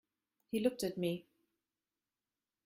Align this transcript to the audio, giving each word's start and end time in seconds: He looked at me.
He 0.49 0.59
looked 0.59 0.83
at 0.83 0.97
me. 0.97 1.27